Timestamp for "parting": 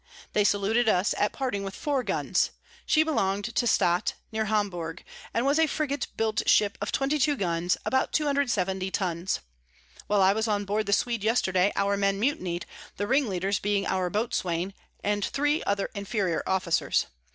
1.31-1.63